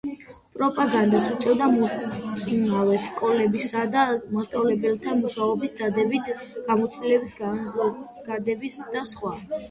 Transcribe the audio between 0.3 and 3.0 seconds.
პროპაგანდას უწევდა მოწინავე